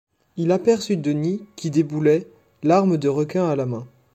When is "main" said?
3.67-3.85